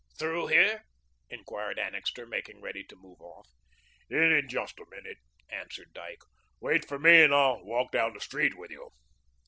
"Through 0.17 0.47
here?" 0.47 0.81
inquired 1.29 1.77
Annixter, 1.77 2.25
making 2.25 2.59
ready 2.59 2.83
to 2.85 2.95
move 2.95 3.21
off. 3.21 3.47
"In 4.09 4.41
just 4.49 4.79
a 4.79 4.85
minute," 4.89 5.19
answered 5.51 5.93
Dyke. 5.93 6.23
"Wait 6.59 6.87
for 6.87 6.97
me 6.97 7.21
and 7.21 7.31
I'll 7.35 7.63
walk 7.63 7.91
down 7.91 8.15
the 8.15 8.19
street 8.19 8.57
with 8.57 8.71
you." 8.71 8.89